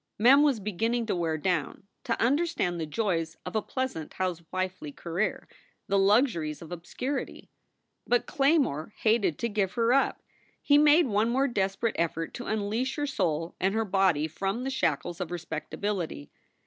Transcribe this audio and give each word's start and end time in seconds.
Mem 0.17 0.41
was 0.41 0.59
beginning 0.59 1.05
to 1.05 1.15
wear 1.15 1.37
down, 1.37 1.83
to 2.05 2.19
understand 2.19 2.79
the 2.81 2.87
joys 2.87 3.37
of 3.45 3.55
a 3.55 3.61
pleasant 3.61 4.15
housewifely 4.15 4.91
career, 4.91 5.47
the 5.85 5.99
luxuries 5.99 6.59
of 6.59 6.71
obscurity. 6.71 7.51
But 8.07 8.25
Claymore 8.25 8.95
hated 9.01 9.37
to 9.37 9.47
give 9.47 9.73
her 9.73 9.93
up. 9.93 10.23
He 10.59 10.79
made 10.79 11.05
one 11.05 11.29
more 11.29 11.47
desperate 11.47 11.95
effort 11.99 12.33
to 12.33 12.47
unleash 12.47 12.95
her 12.95 13.05
soul 13.05 13.53
and 13.59 13.75
her 13.75 13.85
body 13.85 14.27
from 14.27 14.63
the 14.63 14.71
shackles 14.71 15.21
of 15.21 15.29
respectability. 15.29 16.31